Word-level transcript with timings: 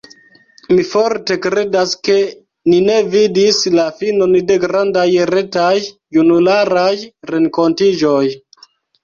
Mi 0.77 0.83
forte 0.91 1.35
kredas 1.41 1.91
ke 2.07 2.15
ni 2.73 2.79
ne 2.85 2.95
vidis 3.17 3.59
la 3.75 3.85
finon 4.01 4.33
de 4.49 4.57
grandaj 4.65 5.05
retaj 5.33 5.75
junularaj 6.19 6.89
renkontiĝoj! 7.35 8.25